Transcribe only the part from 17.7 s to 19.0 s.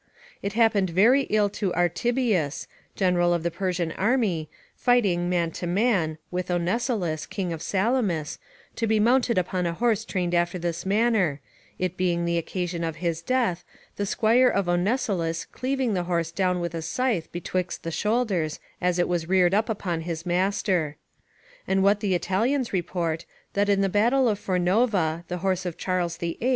the shoulders as